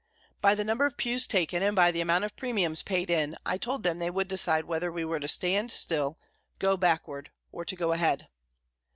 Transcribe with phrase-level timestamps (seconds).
[0.41, 3.59] By the number of pews taken, and by the amount of premiums paid in, I
[3.59, 6.19] told them they would decide whether we were to stand still, to
[6.57, 8.27] go backward, or to go ahead.